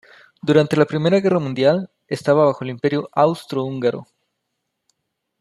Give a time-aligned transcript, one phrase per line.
[0.41, 4.07] Durante la primera guerra mundial estaba bajo el Imperio austrohúngaro.